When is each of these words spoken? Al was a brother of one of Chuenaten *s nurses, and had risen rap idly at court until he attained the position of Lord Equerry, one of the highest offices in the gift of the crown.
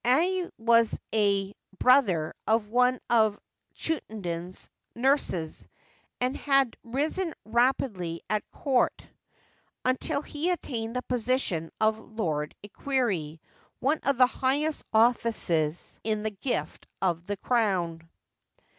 Al 0.03 0.49
was 0.57 0.97
a 1.13 1.53
brother 1.77 2.33
of 2.47 2.71
one 2.71 2.99
of 3.07 3.39
Chuenaten 3.75 4.49
*s 4.49 4.67
nurses, 4.95 5.67
and 6.19 6.35
had 6.35 6.75
risen 6.83 7.35
rap 7.45 7.79
idly 7.83 8.19
at 8.27 8.49
court 8.49 9.05
until 9.85 10.23
he 10.23 10.49
attained 10.49 10.95
the 10.95 11.03
position 11.03 11.69
of 11.79 11.99
Lord 11.99 12.55
Equerry, 12.63 13.39
one 13.79 13.99
of 14.01 14.17
the 14.17 14.25
highest 14.25 14.83
offices 14.91 15.99
in 16.03 16.23
the 16.23 16.31
gift 16.31 16.87
of 16.99 17.27
the 17.27 17.37
crown. 17.37 18.09